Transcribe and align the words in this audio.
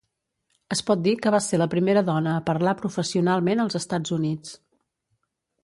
Es 0.75 0.79
pot 0.87 1.03
dir 1.07 1.13
que 1.25 1.33
va 1.35 1.41
ser 1.47 1.59
la 1.63 1.67
primera 1.73 2.03
dona 2.09 2.33
a 2.37 2.43
parlar 2.49 2.75
professionalment 2.81 3.63
als 3.67 3.81
Estats 3.81 4.17
Units. 4.19 4.59